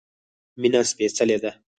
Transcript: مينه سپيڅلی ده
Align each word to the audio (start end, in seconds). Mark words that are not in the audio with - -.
مينه 0.61 0.79
سپيڅلی 0.91 1.37
ده 1.43 1.51